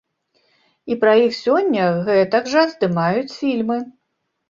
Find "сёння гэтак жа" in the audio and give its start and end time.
1.43-2.67